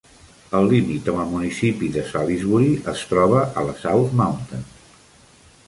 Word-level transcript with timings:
El 0.59 0.69
límit 0.69 1.09
amb 1.13 1.19
el 1.23 1.27
municipi 1.33 1.91
de 1.99 2.05
Salisbury 2.07 2.73
es 2.95 3.05
troba 3.13 3.45
a 3.63 3.67
la 3.71 3.79
South 3.85 4.19
Mountain. 4.25 4.69